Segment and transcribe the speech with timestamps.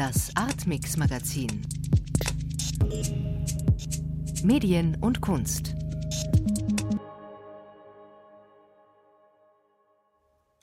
[0.00, 1.60] Das Artmix Magazin.
[4.42, 5.74] Medien und Kunst.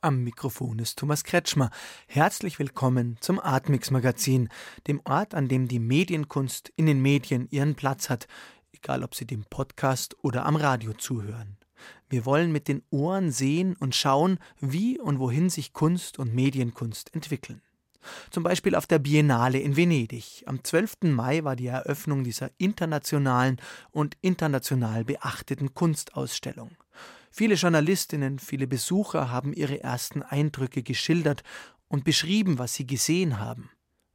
[0.01, 1.69] Am Mikrofon ist Thomas Kretschmer.
[2.07, 4.49] Herzlich willkommen zum Artmix Magazin,
[4.87, 8.27] dem Ort, an dem die Medienkunst in den Medien ihren Platz hat,
[8.71, 11.57] egal ob Sie dem Podcast oder am Radio zuhören.
[12.09, 17.13] Wir wollen mit den Ohren sehen und schauen, wie und wohin sich Kunst und Medienkunst
[17.13, 17.61] entwickeln.
[18.29, 20.43] Zum Beispiel auf der Biennale in Venedig.
[20.45, 20.97] Am 12.
[21.03, 23.57] Mai war die Eröffnung dieser internationalen
[23.91, 26.71] und international beachteten Kunstausstellung.
[27.31, 31.43] Viele Journalistinnen, viele Besucher haben ihre ersten Eindrücke geschildert
[31.87, 33.69] und beschrieben, was sie gesehen haben.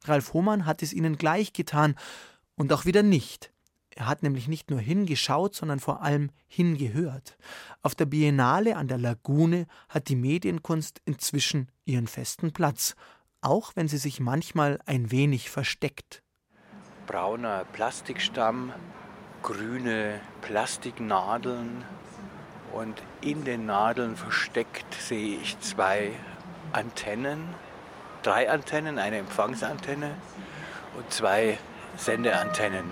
[0.05, 1.95] Ralf Hohmann hat es ihnen gleich getan
[2.55, 3.53] und auch wieder nicht.
[3.95, 7.37] Er hat nämlich nicht nur hingeschaut, sondern vor allem hingehört.
[7.81, 12.95] Auf der Biennale an der Lagune hat die Medienkunst inzwischen ihren festen Platz,
[13.43, 16.23] auch wenn sie sich manchmal ein wenig versteckt.
[17.05, 18.71] Brauner Plastikstamm,
[19.41, 21.83] grüne Plastiknadeln
[22.71, 26.11] und in den Nadeln versteckt sehe ich zwei
[26.71, 27.43] Antennen,
[28.23, 30.11] drei Antennen, eine Empfangsantenne
[30.97, 31.57] und zwei
[31.97, 32.85] Sendeantennen.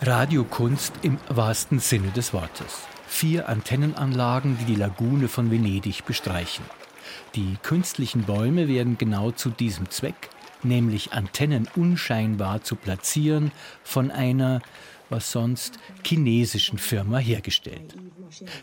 [0.00, 2.86] Radiokunst im wahrsten Sinne des Wortes.
[3.08, 6.64] Vier Antennenanlagen, die die Lagune von Venedig bestreichen.
[7.34, 10.30] Die künstlichen Bäume werden genau zu diesem Zweck,
[10.62, 13.52] nämlich Antennen unscheinbar zu platzieren,
[13.84, 14.60] von einer,
[15.10, 17.94] was sonst, chinesischen Firma hergestellt.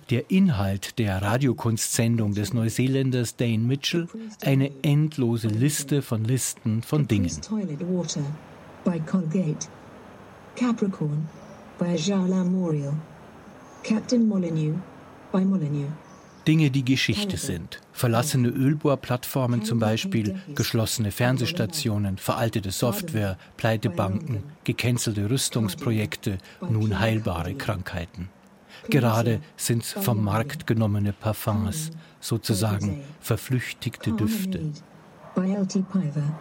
[0.09, 4.07] Der Inhalt der Radiokunstsendung des Neuseeländers Dane Mitchell
[4.41, 7.31] eine endlose Liste von Listen von Dingen.
[10.55, 11.27] Capricorn
[11.77, 12.93] by Jarla Moriel.
[13.83, 14.77] Captain Molyneux
[15.33, 15.89] by Molyneux.
[16.47, 17.81] Dinge, die Geschichte sind.
[17.91, 28.29] Verlassene Ölbohrplattformen zum Beispiel, geschlossene Fernsehstationen, veraltete Software, Pleitebanken, gecancelte Rüstungsprojekte, nun heilbare Krankheiten.
[28.89, 34.71] Gerade sind es vom Markt genommene Parfums, sozusagen verflüchtigte Düfte.
[35.33, 35.83] By L.T.
[35.91, 36.37] Piver.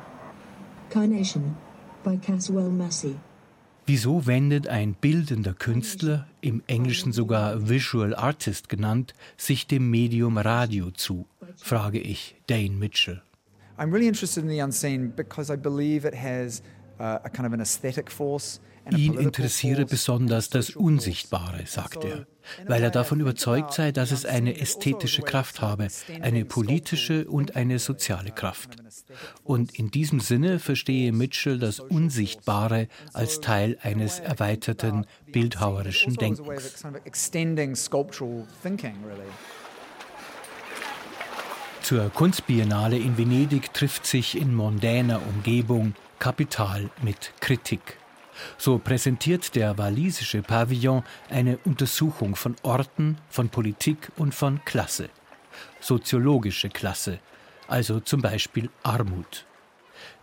[0.91, 1.57] Carnation
[2.05, 3.17] by Caswell Massey.
[3.87, 10.91] Wieso wendet ein bildender Künstler, im Englischen sogar Visual Artist genannt, sich dem Medium Radio
[10.91, 13.21] zu, frage ich Dane Mitchell.
[13.77, 16.63] I'm really interested in the unseen because I believe it has
[16.99, 18.59] uh, a kind of an aesthetic force
[18.91, 22.27] Ihn interessiere besonders das Unsichtbare, sagt er,
[22.67, 25.89] weil er davon überzeugt sei, dass es eine ästhetische Kraft habe,
[26.21, 28.77] eine politische und eine soziale Kraft.
[29.43, 36.85] Und in diesem Sinne verstehe Mitchell das Unsichtbare als Teil eines erweiterten bildhauerischen Denkens.
[41.83, 47.99] Zur Kunstbiennale in Venedig trifft sich in mondäner Umgebung Kapital mit Kritik.
[48.59, 55.09] So präsentiert der walisische Pavillon eine Untersuchung von Orten, von Politik und von Klasse.
[55.81, 57.19] Soziologische Klasse,
[57.69, 59.47] also zum Beispiel Armut.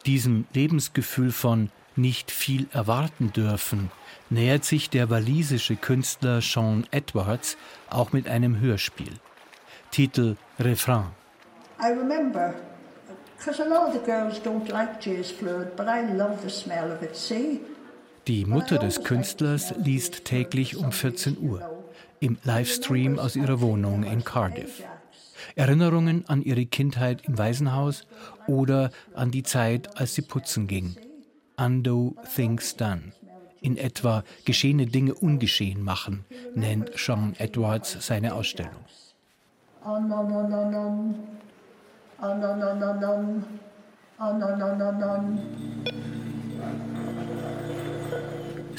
[0.05, 3.91] Diesem Lebensgefühl von nicht viel erwarten dürfen,
[4.29, 7.57] nähert sich der walisische Künstler Sean Edwards
[7.89, 9.13] auch mit einem Hörspiel.
[9.91, 11.07] Titel Refrain.
[11.81, 12.53] I remember,
[13.37, 16.91] because a lot of the girls don't like jazz fluid, but I love the smell
[16.91, 17.15] of it.
[17.15, 17.59] See,
[18.31, 21.69] die Mutter des Künstlers liest täglich um 14 Uhr
[22.21, 24.81] im Livestream aus ihrer Wohnung in Cardiff.
[25.57, 28.07] Erinnerungen an ihre Kindheit im Waisenhaus
[28.47, 30.95] oder an die Zeit, als sie putzen ging.
[31.57, 33.11] Undo Things Done.
[33.59, 36.23] In etwa geschehene Dinge ungeschehen machen,
[36.55, 38.85] nennt Sean Edwards seine Ausstellung.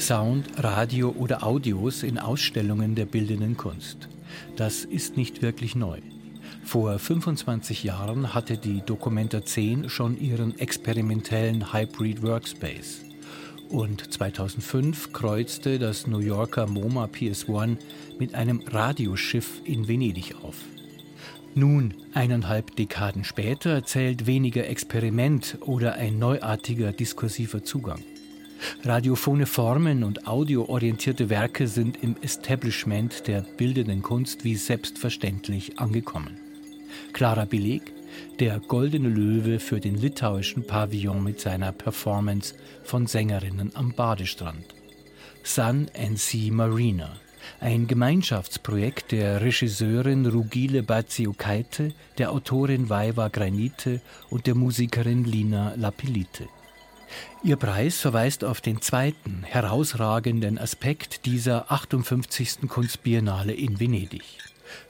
[0.03, 4.09] Sound, Radio oder Audios in Ausstellungen der bildenden Kunst.
[4.57, 5.99] Das ist nicht wirklich neu.
[6.65, 13.01] Vor 25 Jahren hatte die Documenta 10 schon ihren experimentellen Hybrid Workspace.
[13.69, 17.77] Und 2005 kreuzte das New Yorker MoMA PS1
[18.19, 20.57] mit einem Radioschiff in Venedig auf.
[21.55, 27.99] Nun, eineinhalb Dekaden später, zählt weniger Experiment oder ein neuartiger diskursiver Zugang.
[28.83, 36.37] Radiophone Formen und audioorientierte Werke sind im Establishment der bildenden Kunst wie selbstverständlich angekommen.
[37.13, 37.93] Klarer Beleg,
[38.39, 44.65] der Goldene Löwe für den litauischen Pavillon mit seiner Performance von Sängerinnen am Badestrand.
[45.43, 47.17] Sun and Sea Marina,
[47.59, 56.47] ein Gemeinschaftsprojekt der Regisseurin Rugile Baziokaite, der Autorin Vaiva Granite und der Musikerin Lina Lapilite.
[57.43, 62.69] Ihr Preis verweist auf den zweiten herausragenden Aspekt dieser 58.
[62.69, 64.23] Kunstbiennale in Venedig.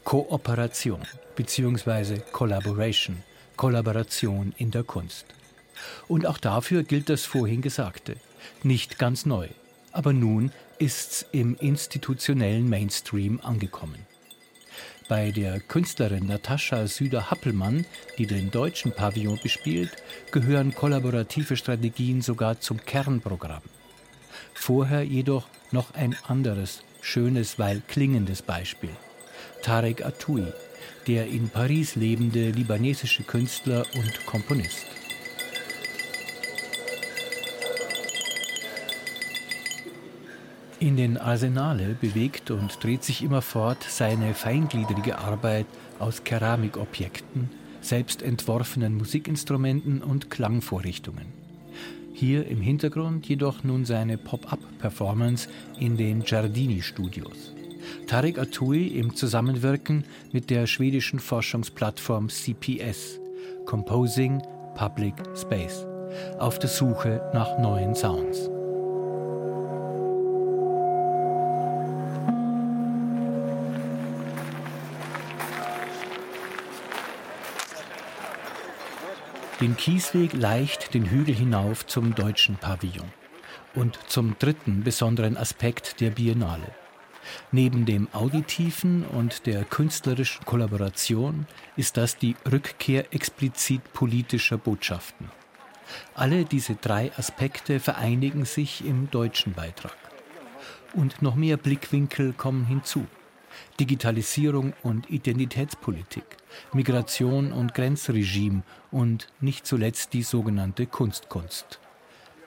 [0.03, 1.01] Kooperation
[1.35, 2.19] bzw.
[2.31, 3.23] Collaboration,
[3.55, 5.25] Kollaboration in der Kunst.
[6.07, 8.17] Und auch dafür gilt das vorhin Gesagte.
[8.61, 9.47] Nicht ganz neu,
[9.91, 14.12] aber nun ist's im institutionellen Mainstream angekommen.
[15.09, 17.85] Bei der Künstlerin Natascha Süder-Happelmann,
[18.17, 19.91] die den deutschen Pavillon bespielt,
[20.31, 23.63] gehören kollaborative Strategien sogar zum Kernprogramm.
[24.53, 28.91] Vorher jedoch noch ein anderes, schönes, weil klingendes Beispiel.
[29.61, 30.53] Tarek Atoui,
[31.07, 34.85] der in Paris lebende libanesische Künstler und Komponist.
[40.83, 45.65] In den Arsenale bewegt und dreht sich immerfort seine feingliedrige Arbeit
[45.97, 47.49] aus Keramikobjekten,
[47.79, 51.27] selbst entworfenen Musikinstrumenten und Klangvorrichtungen.
[52.13, 55.47] Hier im Hintergrund jedoch nun seine Pop-up-Performance
[55.79, 57.53] in den Giardini-Studios.
[58.07, 60.03] Tarek Atui im Zusammenwirken
[60.33, 63.21] mit der schwedischen Forschungsplattform CPS,
[63.65, 64.41] Composing
[64.75, 65.85] Public Space,
[66.39, 68.52] auf der Suche nach neuen Sounds.
[79.63, 83.07] Den Kiesweg leicht den Hügel hinauf zum deutschen Pavillon
[83.75, 86.67] und zum dritten besonderen Aspekt der Biennale.
[87.53, 95.31] Neben dem auditiven und der künstlerischen Kollaboration ist das die Rückkehr explizit politischer Botschaften.
[96.13, 99.95] Alle diese drei Aspekte vereinigen sich im deutschen Beitrag.
[100.93, 103.07] Und noch mehr Blickwinkel kommen hinzu.
[103.79, 106.25] Digitalisierung und Identitätspolitik,
[106.73, 111.79] Migration und Grenzregime und nicht zuletzt die sogenannte Kunstkunst.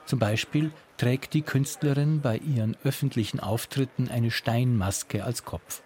[0.06, 5.82] Zum Beispiel trägt die Künstlerin bei ihren öffentlichen Auftritten eine Steinmaske als Kopf.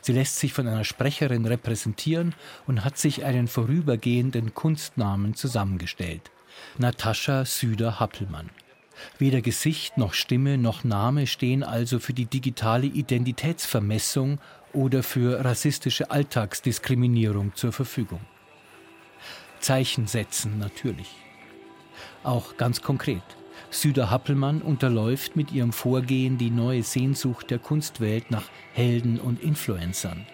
[0.00, 2.34] Sie lässt sich von einer Sprecherin repräsentieren
[2.66, 6.30] und hat sich einen vorübergehenden Kunstnamen zusammengestellt.
[6.78, 8.50] Natascha Süder-Happelmann.
[9.18, 14.38] Weder Gesicht noch Stimme noch Name stehen also für die digitale Identitätsvermessung
[14.72, 18.20] oder für rassistische Alltagsdiskriminierung zur Verfügung.
[19.60, 21.10] Zeichen setzen natürlich.
[22.24, 23.22] Auch ganz konkret.
[23.70, 30.26] Süder Happelmann unterläuft mit ihrem Vorgehen die neue Sehnsucht der Kunstwelt nach Helden und Influencern,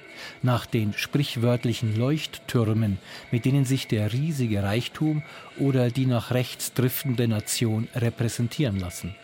[0.43, 2.99] nach den sprichwörtlichen Leuchttürmen,
[3.31, 5.23] mit denen sich der riesige Reichtum
[5.59, 9.15] oder die nach rechts driftende Nation repräsentieren lassen.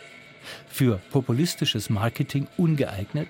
[0.68, 3.28] Für populistisches Marketing ungeeignet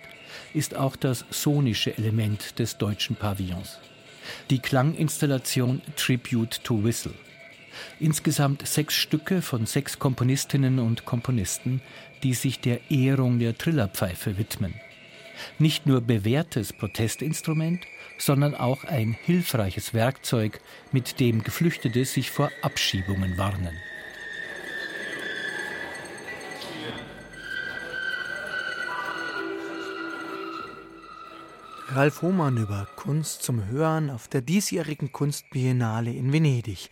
[0.52, 3.78] ist auch das sonische Element des deutschen Pavillons.
[4.50, 7.14] Die Klanginstallation Tribute to Whistle.
[8.00, 11.82] Insgesamt sechs Stücke von sechs Komponistinnen und Komponisten,
[12.22, 14.74] die sich der Ehrung der Trillerpfeife widmen.
[15.58, 17.84] Nicht nur bewährtes Protestinstrument,
[18.18, 20.60] sondern auch ein hilfreiches Werkzeug,
[20.92, 23.76] mit dem Geflüchtete sich vor Abschiebungen warnen.
[31.94, 36.90] Ralf Hohmann über Kunst zum Hören auf der diesjährigen Kunstbiennale in Venedig.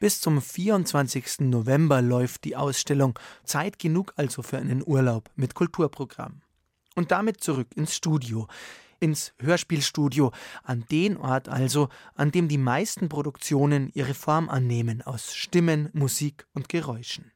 [0.00, 1.40] Bis zum 24.
[1.40, 3.18] November läuft die Ausstellung.
[3.44, 6.40] Zeit genug also für einen Urlaub mit Kulturprogramm.
[7.00, 8.46] Und damit zurück ins Studio,
[8.98, 10.32] ins Hörspielstudio,
[10.64, 16.46] an den Ort also, an dem die meisten Produktionen ihre Form annehmen aus Stimmen, Musik
[16.52, 17.32] und Geräuschen.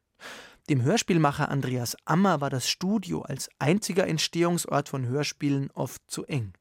[0.68, 6.52] Dem Hörspielmacher Andreas Ammer war das Studio als einziger Entstehungsort von Hörspielen oft zu eng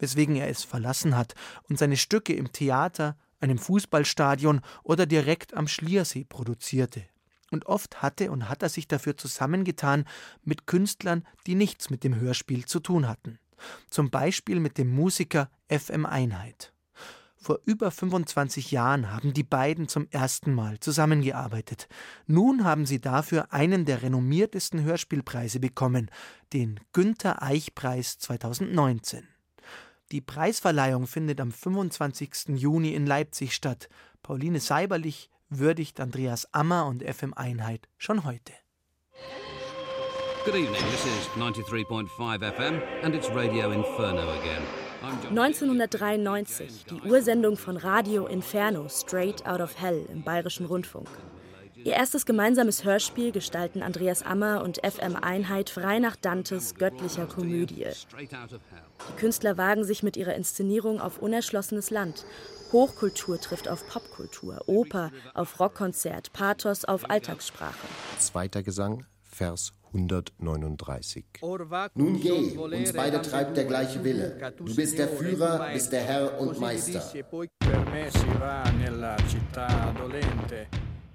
[0.00, 1.34] weswegen er es verlassen hat
[1.68, 7.04] und seine Stücke im Theater, einem Fußballstadion oder direkt am Schliersee produzierte.
[7.50, 10.04] Und oft hatte und hat er sich dafür zusammengetan
[10.44, 13.38] mit Künstlern, die nichts mit dem Hörspiel zu tun hatten.
[13.90, 16.72] Zum Beispiel mit dem Musiker FM Einheit.
[17.42, 21.88] Vor über 25 Jahren haben die beiden zum ersten Mal zusammengearbeitet.
[22.26, 26.10] Nun haben sie dafür einen der renommiertesten Hörspielpreise bekommen,
[26.52, 29.26] den Günther Eich Preis 2019.
[30.12, 32.56] Die Preisverleihung findet am 25.
[32.56, 33.88] Juni in Leipzig statt.
[34.22, 38.52] Pauline Seiberlich würdigt Andreas Ammer und FM Einheit schon heute.
[40.44, 42.08] Good evening, this is 93.5
[42.40, 44.62] FM and it's Radio Inferno again.
[45.02, 51.08] 1993, die Ursendung von Radio Inferno, Straight Out of Hell im Bayerischen Rundfunk.
[51.84, 57.86] Ihr erstes gemeinsames Hörspiel gestalten Andreas Ammer und FM Einheit frei nach Dantes göttlicher Komödie.
[58.18, 62.24] Die Künstler wagen sich mit ihrer Inszenierung auf unerschlossenes Land.
[62.72, 67.86] Hochkultur trifft auf Popkultur, Oper auf Rockkonzert, Pathos auf Alltagssprache.
[68.18, 71.24] Zweiter Gesang, Vers 139.
[71.94, 74.52] Nun geh, uns beide treibt der gleiche Wille.
[74.56, 77.02] Du bist der Führer, bist der Herr und Meister.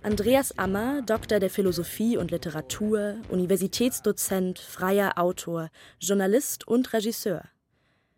[0.05, 7.45] Andreas Ammer, Doktor der Philosophie und Literatur, Universitätsdozent, freier Autor, Journalist und Regisseur.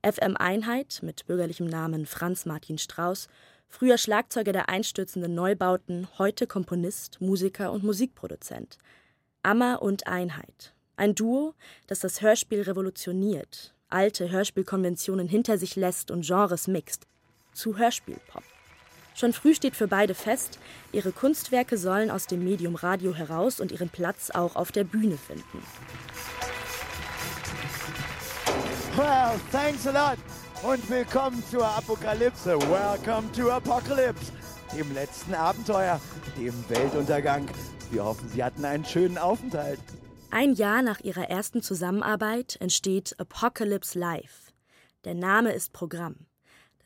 [0.03, 3.29] FM Einheit mit bürgerlichem Namen Franz Martin Strauß,
[3.69, 8.77] früher Schlagzeuger der einstürzenden Neubauten, heute Komponist, Musiker und Musikproduzent.
[9.41, 10.73] Ammer und Einheit.
[10.97, 11.53] Ein Duo,
[11.87, 17.07] das das Hörspiel revolutioniert, alte Hörspielkonventionen hinter sich lässt und Genres mixt.
[17.53, 18.43] Zu Hörspielpop.
[19.17, 20.59] Schon früh steht für beide fest,
[20.91, 25.17] ihre Kunstwerke sollen aus dem Medium Radio heraus und ihren Platz auch auf der Bühne
[25.17, 25.63] finden.
[28.95, 30.19] Well, thanks a lot
[30.61, 32.59] und willkommen zur Apokalypse.
[32.69, 34.31] Welcome to Apocalypse,
[34.77, 35.99] dem letzten Abenteuer,
[36.37, 37.47] dem Weltuntergang.
[37.89, 39.79] Wir hoffen, Sie hatten einen schönen Aufenthalt.
[40.29, 44.53] Ein Jahr nach ihrer ersten Zusammenarbeit entsteht Apocalypse Live.
[45.05, 46.27] Der Name ist Programm.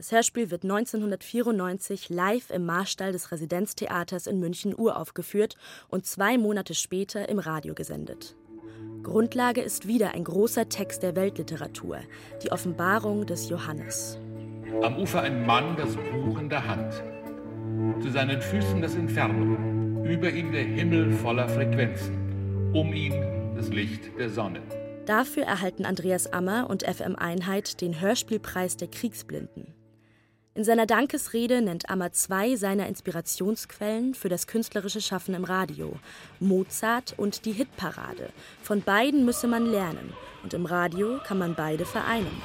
[0.02, 5.58] Das Hörspiel wird 1994 live im Marstall des Residenztheaters in München uraufgeführt
[5.90, 8.36] und zwei Monate später im Radio gesendet.
[9.04, 12.00] Grundlage ist wieder ein großer Text der Weltliteratur,
[12.42, 14.18] die Offenbarung des Johannes.
[14.82, 17.04] Am Ufer ein Mann, das Buch in der Hand.
[18.02, 19.56] Zu seinen Füßen das Inferno,
[20.04, 24.64] über ihm der Himmel voller Frequenzen, um ihn das Licht der Sonne.
[25.06, 29.76] Dafür erhalten Andreas Ammer und FM Einheit den Hörspielpreis der Kriegsblinden.
[30.54, 35.94] In seiner Dankesrede nennt Ammer zwei seiner Inspirationsquellen für das künstlerische Schaffen im Radio:
[36.42, 38.34] Mozart und die Hitparade.
[38.62, 40.12] Von beiden müsse man lernen
[40.44, 42.42] und im Radio kann man beide vereinen.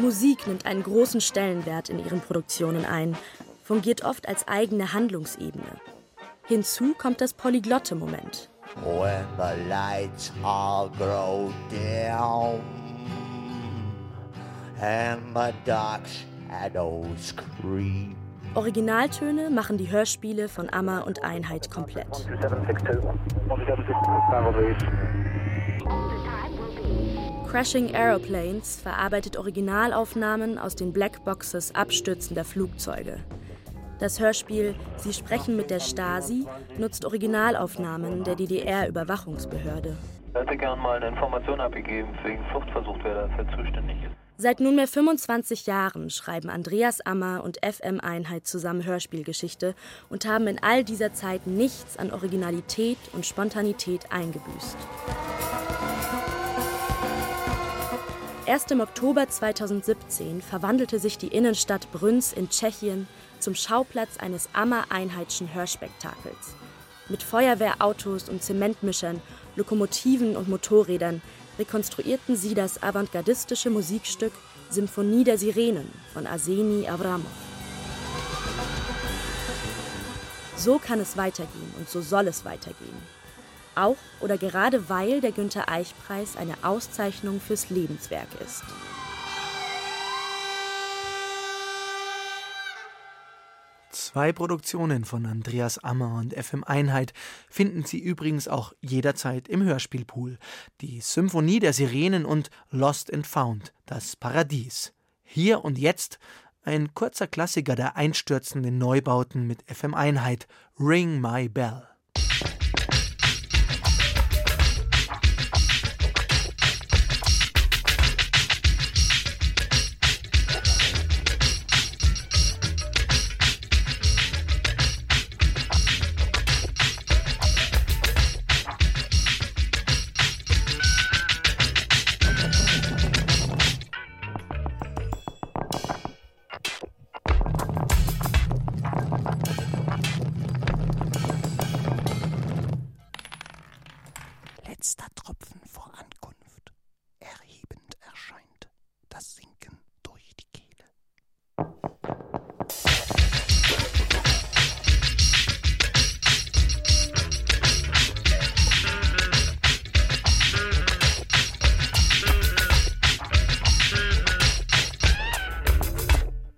[0.00, 3.16] Musik nimmt einen großen Stellenwert in ihren Produktionen ein
[3.68, 5.76] fungiert oft als eigene Handlungsebene.
[6.46, 8.48] Hinzu kommt das polyglotte Moment.
[8.82, 12.62] When the lights all grow dim
[14.80, 16.00] and the dark
[16.48, 18.16] shadows creep.
[18.54, 22.26] Originaltöne machen die Hörspiele von Amma und Einheit komplett.
[27.50, 33.20] Crashing Aeroplanes verarbeitet Originalaufnahmen aus den Blackboxes abstürzender Flugzeuge.
[33.98, 36.46] Das Hörspiel Sie sprechen mit der Stasi
[36.78, 39.96] nutzt Originalaufnahmen der DDR-Überwachungsbehörde.
[40.28, 44.14] Ich hätte gern mal eine Information abgegeben wegen Fluchtversuch, wer dafür zuständig ist.
[44.36, 49.74] Seit nunmehr 25 Jahren schreiben Andreas Ammer und FM Einheit zusammen Hörspielgeschichte
[50.10, 54.76] und haben in all dieser Zeit nichts an Originalität und Spontanität eingebüßt.
[58.48, 63.06] Erst im Oktober 2017 verwandelte sich die Innenstadt Brünns in Tschechien
[63.40, 66.54] zum Schauplatz eines Ammer-Einheitschen Hörspektakels.
[67.10, 69.20] Mit Feuerwehrautos und Zementmischern,
[69.54, 71.20] Lokomotiven und Motorrädern
[71.58, 74.32] rekonstruierten sie das avantgardistische Musikstück
[74.70, 77.26] Symphonie der Sirenen von Arseni Avramov.
[80.56, 83.17] So kann es weitergehen und so soll es weitergehen.
[83.78, 88.64] Auch oder gerade weil der Günter Eich Preis eine Auszeichnung fürs Lebenswerk ist.
[93.90, 97.12] Zwei Produktionen von Andreas Ammer und FM Einheit
[97.48, 100.38] finden Sie übrigens auch jederzeit im Hörspielpool.
[100.80, 104.92] Die Symphonie der Sirenen und Lost and Found, das Paradies.
[105.22, 106.18] Hier und jetzt
[106.64, 111.87] ein kurzer Klassiker der einstürzenden Neubauten mit FM Einheit, Ring My Bell.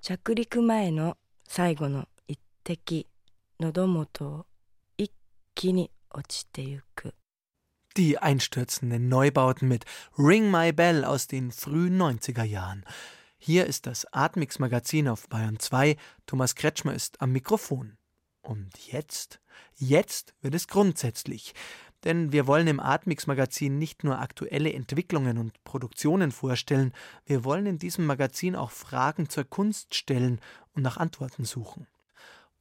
[0.10, 3.08] 北陸前の最後の一滴
[3.60, 4.46] 喉元を
[4.98, 5.12] 一
[5.54, 7.14] 気に落ちてゆく
[7.98, 9.86] Die einstürzenden Neubauten mit
[10.18, 12.84] Ring My Bell aus den frühen 90er Jahren.
[13.38, 15.96] Hier ist das Atmix Magazin auf Bayern 2.
[16.26, 17.98] Thomas Kretschmer ist am Mikrofon.
[18.42, 19.40] Und jetzt?
[19.76, 21.54] Jetzt wird es grundsätzlich.
[22.05, 26.93] Denn wir wollen im Atmix Magazin nicht nur aktuelle Entwicklungen und Produktionen vorstellen,
[27.27, 30.41] wir wollen in diesem Magazin auch Fragen zur Kunst stellen
[30.75, 31.87] und nach Antworten suchen.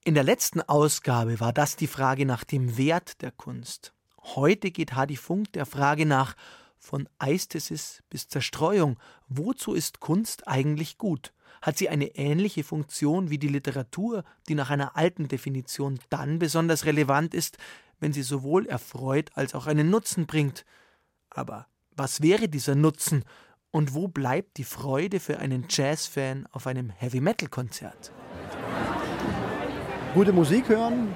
[0.03, 3.93] In der letzten Ausgabe war das die Frage nach dem Wert der Kunst.
[4.23, 6.35] Heute geht Hadi Funk der Frage nach,
[6.77, 11.33] von Eistesis bis Zerstreuung, wozu ist Kunst eigentlich gut?
[11.61, 16.85] Hat sie eine ähnliche Funktion wie die Literatur, die nach einer alten Definition dann besonders
[16.85, 17.57] relevant ist,
[17.99, 20.65] wenn sie sowohl erfreut als auch einen Nutzen bringt?
[21.29, 23.23] Aber was wäre dieser Nutzen
[23.71, 28.11] und wo bleibt die Freude für einen Jazzfan auf einem Heavy-Metal-Konzert?
[30.13, 31.09] Gute Musik hören,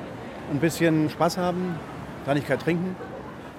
[0.51, 1.75] ein bisschen Spaß haben,
[2.25, 2.95] Kleinigkeit trinken.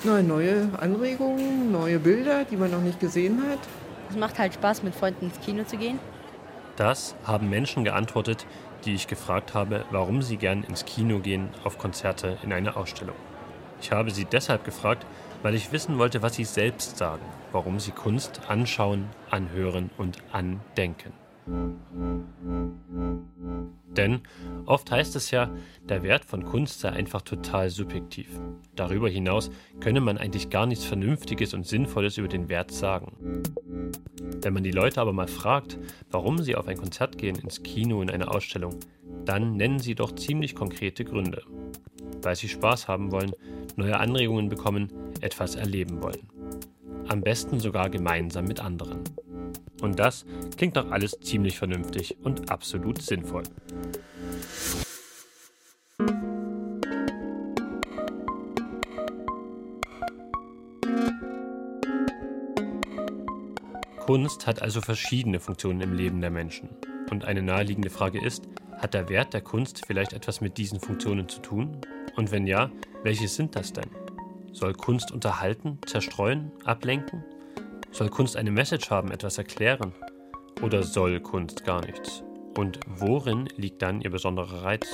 [0.04, 3.58] Neue Anregungen, neue Bilder, die man noch nicht gesehen hat.
[4.10, 5.98] Es macht halt Spaß, mit Freunden ins Kino zu gehen.
[6.76, 8.46] Das haben Menschen geantwortet,
[8.84, 13.16] die ich gefragt habe, warum sie gern ins Kino gehen, auf Konzerte, in eine Ausstellung.
[13.80, 15.06] Ich habe sie deshalb gefragt,
[15.42, 21.23] weil ich wissen wollte, was sie selbst sagen, warum sie Kunst anschauen, anhören und andenken.
[23.96, 24.22] Denn
[24.66, 25.50] oft heißt es ja,
[25.88, 28.28] der Wert von Kunst sei einfach total subjektiv.
[28.74, 33.42] Darüber hinaus könne man eigentlich gar nichts Vernünftiges und Sinnvolles über den Wert sagen.
[34.42, 35.78] Wenn man die Leute aber mal fragt,
[36.10, 38.78] warum sie auf ein Konzert gehen, ins Kino, in eine Ausstellung,
[39.24, 41.42] dann nennen sie doch ziemlich konkrete Gründe.
[42.22, 43.32] Weil sie Spaß haben wollen,
[43.76, 46.28] neue Anregungen bekommen, etwas erleben wollen.
[47.08, 49.00] Am besten sogar gemeinsam mit anderen.
[49.84, 50.24] Und das
[50.56, 53.42] klingt doch alles ziemlich vernünftig und absolut sinnvoll.
[63.98, 66.70] Kunst hat also verschiedene Funktionen im Leben der Menschen.
[67.10, 71.28] Und eine naheliegende Frage ist, hat der Wert der Kunst vielleicht etwas mit diesen Funktionen
[71.28, 71.76] zu tun?
[72.16, 72.70] Und wenn ja,
[73.02, 73.90] welche sind das denn?
[74.50, 77.22] Soll Kunst unterhalten, zerstreuen, ablenken?
[77.94, 79.92] Soll Kunst eine Message haben, etwas erklären?
[80.60, 82.24] Oder soll Kunst gar nichts?
[82.58, 84.88] Und worin liegt dann ihr besonderer Reiz?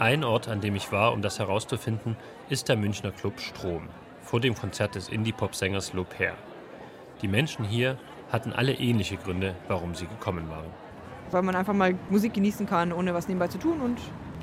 [0.00, 2.16] Ein Ort, an dem ich war, um das herauszufinden,
[2.48, 3.88] ist der Münchner Club Strom,
[4.22, 6.34] vor dem Konzert des Indie-Pop-Sängers Loper.
[7.22, 7.98] Die Menschen hier
[8.32, 10.72] hatten alle ähnliche Gründe, warum sie gekommen waren.
[11.30, 14.00] Weil man einfach mal Musik genießen kann, ohne was nebenbei zu tun und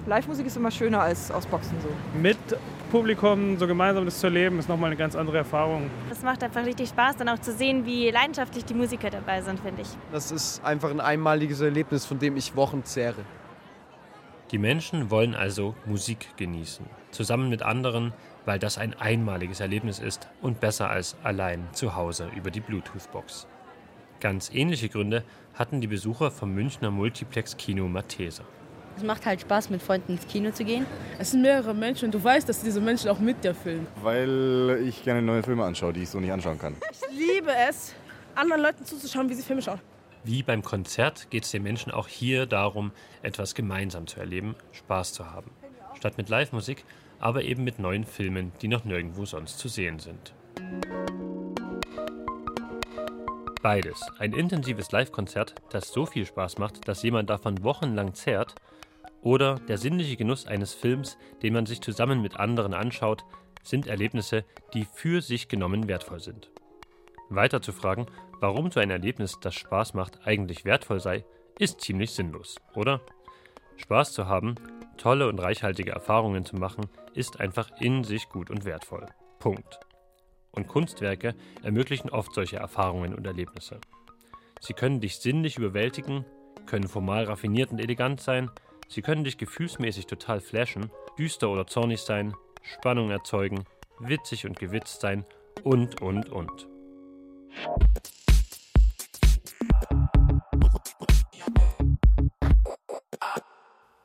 [0.07, 1.89] Live-Musik ist immer schöner als aus Boxen so.
[2.19, 2.37] Mit
[2.91, 5.91] Publikum so gemeinsam das zu erleben, ist nochmal eine ganz andere Erfahrung.
[6.09, 9.59] Es macht einfach richtig Spaß, dann auch zu sehen, wie leidenschaftlich die Musiker dabei sind,
[9.59, 9.87] finde ich.
[10.11, 13.23] Das ist einfach ein einmaliges Erlebnis, von dem ich Wochen zehre.
[14.49, 18.11] Die Menschen wollen also Musik genießen, zusammen mit anderen,
[18.45, 23.47] weil das ein einmaliges Erlebnis ist und besser als allein zu Hause über die Bluetooth-Box.
[24.19, 28.43] Ganz ähnliche Gründe hatten die Besucher vom Münchner Multiplex Kino Mathesa.
[28.97, 30.85] Es macht halt Spaß, mit Freunden ins Kino zu gehen.
[31.17, 33.87] Es sind mehrere Menschen und du weißt, dass diese Menschen auch mit dir filmen.
[34.01, 36.75] Weil ich gerne neue Filme anschaue, die ich so nicht anschauen kann.
[36.91, 37.93] Ich liebe es,
[38.35, 39.79] anderen Leuten zuzuschauen, wie sie Filme schauen.
[40.23, 42.91] Wie beim Konzert geht es den Menschen auch hier darum,
[43.23, 45.51] etwas gemeinsam zu erleben, Spaß zu haben.
[45.97, 46.83] Statt mit Live-Musik,
[47.19, 50.33] aber eben mit neuen Filmen, die noch nirgendwo sonst zu sehen sind.
[53.63, 54.01] Beides.
[54.17, 58.55] Ein intensives Live-Konzert, das so viel Spaß macht, dass jemand davon wochenlang zehrt,
[59.21, 63.23] oder der sinnliche Genuss eines Films, den man sich zusammen mit anderen anschaut,
[63.63, 66.51] sind Erlebnisse, die für sich genommen wertvoll sind.
[67.29, 68.07] Weiter zu fragen,
[68.39, 71.23] warum so ein Erlebnis, das Spaß macht, eigentlich wertvoll sei,
[71.59, 73.01] ist ziemlich sinnlos, oder?
[73.77, 74.55] Spaß zu haben,
[74.97, 79.05] tolle und reichhaltige Erfahrungen zu machen, ist einfach in sich gut und wertvoll.
[79.39, 79.79] Punkt.
[80.51, 83.79] Und Kunstwerke ermöglichen oft solche Erfahrungen und Erlebnisse.
[84.59, 86.25] Sie können dich sinnlich überwältigen,
[86.65, 88.51] können formal raffiniert und elegant sein,
[88.91, 93.63] sie können dich gefühlsmäßig total flashen, düster oder zornig sein, Spannung erzeugen,
[93.99, 95.25] witzig und gewitzt sein
[95.63, 96.67] und, und, und.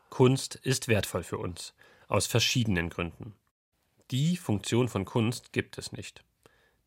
[0.09, 1.75] Kunst ist wertvoll für uns,
[2.09, 3.35] aus verschiedenen Gründen.
[4.13, 6.25] Die Funktion von Kunst gibt es nicht.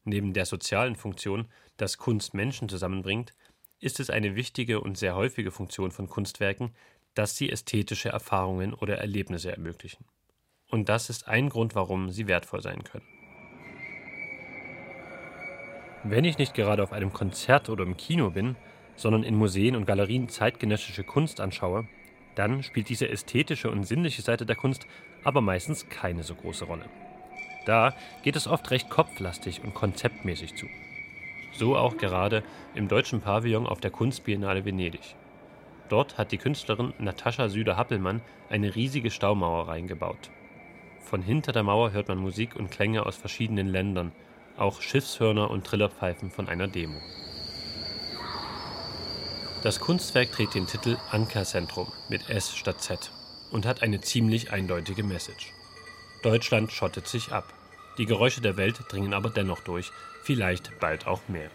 [0.06, 3.34] Neben der sozialen Funktion, dass Kunst Menschen zusammenbringt,
[3.82, 6.74] ist es eine wichtige und sehr häufige Funktion von Kunstwerken,
[7.16, 10.06] dass sie ästhetische Erfahrungen oder Erlebnisse ermöglichen.
[10.70, 13.06] Und das ist ein Grund, warum sie wertvoll sein können.
[16.04, 18.56] Wenn ich nicht gerade auf einem Konzert oder im Kino bin,
[18.96, 21.88] sondern in Museen und Galerien zeitgenössische Kunst anschaue,
[22.36, 24.88] dann spielt diese ästhetische und sinnliche Seite der Kunst
[25.24, 26.86] aber meistens keine so große Rolle.
[27.66, 27.94] Da
[28.24, 30.68] geht es oft recht kopflastig und konzeptmäßig zu.
[31.52, 32.44] So auch gerade
[32.76, 35.16] im deutschen Pavillon auf der Kunstbiennale Venedig.
[35.90, 40.30] Dort hat die Künstlerin Natascha Süder-Happelmann eine riesige Staumauer reingebaut.
[41.02, 44.12] Von hinter der Mauer hört man Musik und Klänge aus verschiedenen Ländern,
[44.58, 47.00] auch Schiffshörner und Trillerpfeifen von einer Demo.
[49.64, 53.12] Das Kunstwerk trägt den Titel Ankerzentrum mit S statt Z
[53.52, 55.52] und hat eine ziemlich eindeutige Message.
[56.22, 57.54] Deutschland schottet sich ab.
[57.98, 59.92] Die Geräusche der Welt dringen aber dennoch durch,
[60.24, 61.50] vielleicht bald auch mehr.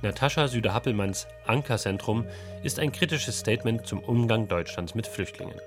[0.00, 2.24] Natascha Süder-Happelmanns Ankerzentrum
[2.62, 5.58] ist ein kritisches Statement zum Umgang Deutschlands mit Flüchtlingen.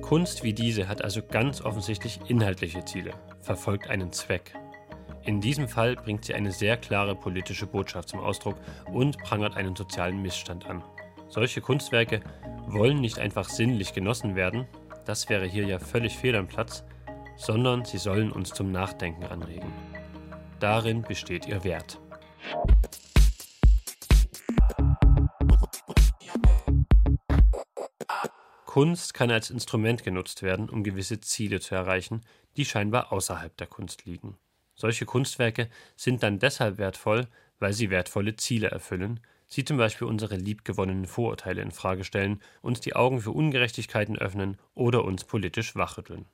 [0.00, 4.54] Kunst wie diese hat also ganz offensichtlich inhaltliche Ziele, verfolgt einen Zweck.
[5.24, 8.56] In diesem Fall bringt sie eine sehr klare politische Botschaft zum Ausdruck
[8.92, 10.84] und prangert einen sozialen Missstand an.
[11.28, 12.20] Solche Kunstwerke
[12.66, 14.68] wollen nicht einfach sinnlich genossen werden,
[15.04, 16.84] das wäre hier ja völlig fehl am Platz,
[17.36, 19.72] sondern sie sollen uns zum Nachdenken anregen.
[20.60, 21.98] Darin besteht ihr Wert.
[28.66, 32.22] Kunst kann als Instrument genutzt werden, um gewisse Ziele zu erreichen,
[32.56, 34.38] die scheinbar außerhalb der Kunst liegen.
[34.76, 37.26] Solche Kunstwerke sind dann deshalb wertvoll,
[37.58, 42.80] weil sie wertvolle Ziele erfüllen, sie zum Beispiel unsere liebgewonnenen Vorurteile in Frage stellen, uns
[42.80, 46.24] die Augen für Ungerechtigkeiten öffnen oder uns politisch wachrütteln.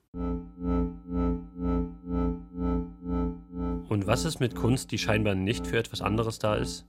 [3.88, 6.86] Und was ist mit Kunst, die scheinbar nicht für etwas anderes da ist,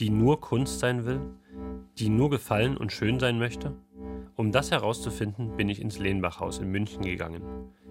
[0.00, 1.20] die nur Kunst sein will,
[1.98, 3.74] die nur gefallen und schön sein möchte?
[4.34, 7.42] Um das herauszufinden, bin ich ins Lehnbachhaus in München gegangen,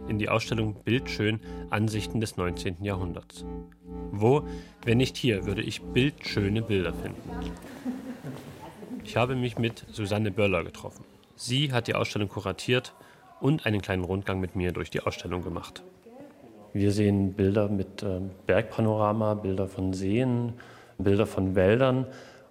[0.08, 1.40] in die Ausstellung Bildschön
[1.70, 2.84] Ansichten des 19.
[2.84, 3.46] Jahrhunderts.
[4.12, 4.44] Wo,
[4.84, 7.30] wenn nicht hier, würde ich bildschöne Bilder finden?
[9.04, 11.06] Ich habe mich mit Susanne Böller getroffen.
[11.36, 12.94] Sie hat die Ausstellung kuratiert
[13.40, 15.84] und einen kleinen Rundgang mit mir durch die Ausstellung gemacht.
[16.74, 20.54] Wir sehen Bilder mit äh, Bergpanorama, Bilder von Seen,
[20.98, 22.08] Bilder von Wäldern,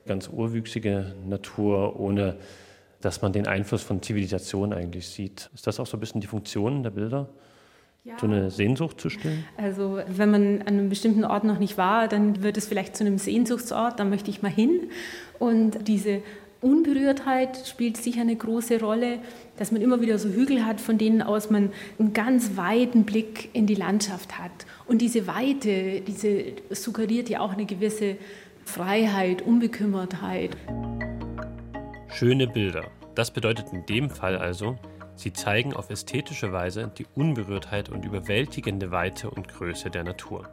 [0.07, 2.37] ganz urwüchsige Natur, ohne
[3.01, 5.51] dass man den Einfluss von Zivilisation eigentlich sieht.
[5.55, 7.29] Ist das auch so ein bisschen die Funktion der Bilder?
[8.07, 8.14] Ja.
[8.21, 9.45] So eine Sehnsucht zu stillen?
[9.57, 13.03] Also wenn man an einem bestimmten Ort noch nicht war, dann wird es vielleicht zu
[13.03, 14.90] einem Sehnsuchtsort, da möchte ich mal hin.
[15.40, 16.23] Und diese
[16.61, 19.19] Unberührtheit spielt sicher eine große Rolle,
[19.57, 23.49] dass man immer wieder so Hügel hat, von denen aus man einen ganz weiten Blick
[23.55, 24.53] in die Landschaft hat.
[24.87, 28.19] Und diese Weite, diese suggeriert ja auch eine gewisse
[28.64, 30.57] Freiheit, Unbekümmertheit.
[32.11, 32.85] Schöne Bilder.
[33.16, 34.77] Das bedeutet in dem Fall also,
[35.16, 40.48] sie zeigen auf ästhetische Weise die Unberührtheit und überwältigende Weite und Größe der Natur.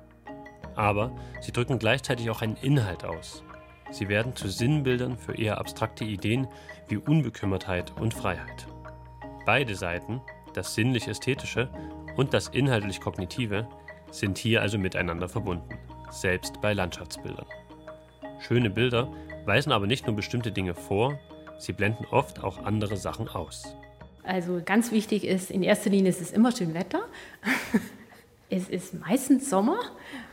[0.76, 3.44] Aber sie drücken gleichzeitig auch einen Inhalt aus.
[3.92, 6.48] Sie werden zu Sinnbildern für eher abstrakte Ideen
[6.88, 8.68] wie Unbekümmertheit und Freiheit.
[9.46, 10.22] Beide Seiten,
[10.54, 11.70] das sinnlich-ästhetische
[12.16, 13.68] und das inhaltlich-kognitive,
[14.10, 15.78] sind hier also miteinander verbunden,
[16.10, 17.46] selbst bei Landschaftsbildern.
[18.40, 19.12] Schöne Bilder
[19.46, 21.20] weisen aber nicht nur bestimmte Dinge vor,
[21.60, 23.76] Sie blenden oft auch andere Sachen aus.
[24.24, 27.04] Also ganz wichtig ist, in erster Linie ist es immer schön Wetter.
[28.50, 29.80] es ist meistens Sommer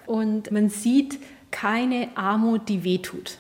[0.07, 1.19] und man sieht
[1.51, 3.39] keine Armut, die wehtut.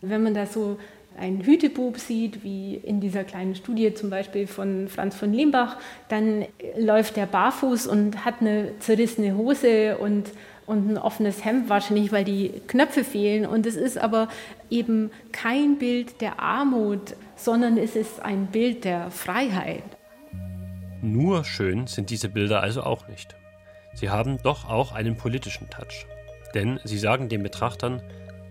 [0.00, 0.78] Wenn man da so
[1.18, 5.76] einen Hütebub sieht, wie in dieser kleinen Studie zum Beispiel von Franz von Limbach,
[6.08, 6.44] dann
[6.76, 10.30] läuft er barfuß und hat eine zerrissene Hose und
[10.68, 13.46] und ein offenes Hemd wahrscheinlich, weil die Knöpfe fehlen.
[13.46, 14.28] Und es ist aber
[14.68, 19.82] eben kein Bild der Armut, sondern es ist ein Bild der Freiheit.
[21.00, 23.34] Nur schön sind diese Bilder also auch nicht.
[23.94, 26.06] Sie haben doch auch einen politischen Touch.
[26.54, 28.02] Denn sie sagen den Betrachtern,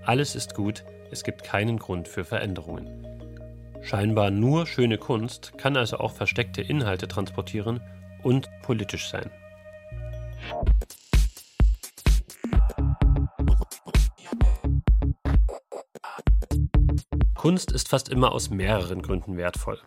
[0.04, 3.06] alles ist gut, es gibt keinen Grund für Veränderungen.
[3.82, 7.82] Scheinbar nur schöne Kunst kann also auch versteckte Inhalte transportieren
[8.24, 9.32] und politisch sein.
[17.36, 19.80] Kunst ist fast immer aus mehreren Gründen wertvoll.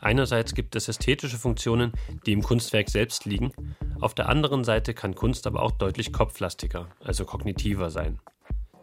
[0.00, 1.92] Einerseits gibt es ästhetische Funktionen,
[2.26, 3.52] die im Kunstwerk selbst liegen,
[4.00, 8.18] auf der anderen Seite kann Kunst aber auch deutlich kopflastiger, also kognitiver sein.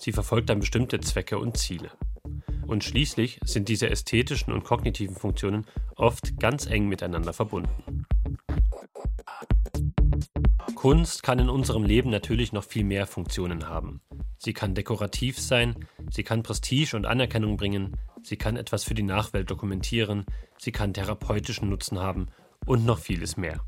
[0.02, 1.92] Sie verfolgt dann bestimmte Zwecke und Ziele.
[2.66, 8.08] Und schließlich sind diese ästhetischen und kognitiven Funktionen oft ganz eng miteinander verbunden.
[10.74, 14.02] Kunst kann in unserem Leben natürlich noch viel mehr Funktionen haben.
[14.40, 15.76] Sie kann dekorativ sein,
[16.10, 20.26] sie kann Prestige und Anerkennung bringen, sie kann etwas für die Nachwelt dokumentieren,
[20.58, 22.30] sie kann therapeutischen Nutzen haben
[22.66, 23.64] und noch vieles mehr.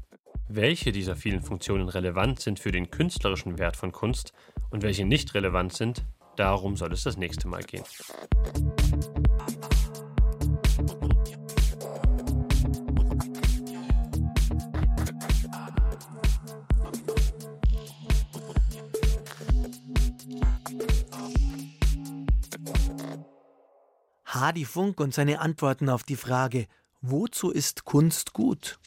[0.50, 4.34] Welche dieser vielen Funktionen relevant sind für den künstlerischen Wert von Kunst
[4.72, 6.04] und welche nicht relevant sind,
[6.36, 7.84] darum soll es das nächste Mal gehen.
[24.26, 26.68] Hadi Funk und seine Antworten auf die Frage,
[27.02, 28.80] wozu ist Kunst gut?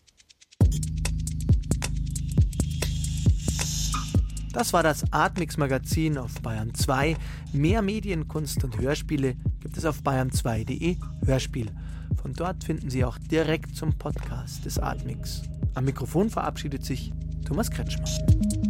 [4.57, 7.19] Das war das Atmix Magazin auf Bayern 2.
[7.53, 11.71] Mehr Medienkunst und Hörspiele gibt es auf bayern2.de Hörspiel.
[12.23, 15.42] Von dort finden Sie auch direkt zum Podcast des Atmix.
[15.75, 17.12] Am Mikrofon verabschiedet sich
[17.45, 18.66] Thomas Kretschmann.